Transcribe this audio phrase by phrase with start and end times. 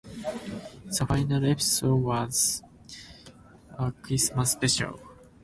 [0.85, 2.63] The final episode was
[3.77, 4.99] a Christmas special.